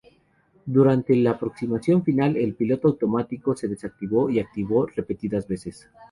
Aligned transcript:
Durante 0.65 1.15
la 1.15 1.29
aproximación 1.29 2.03
final, 2.03 2.35
el 2.35 2.55
piloto 2.55 2.87
automático 2.87 3.55
se 3.55 3.67
desactivó 3.67 4.31
y 4.31 4.39
activó 4.39 4.87
repetidas 4.87 5.47
veces. 5.47 5.91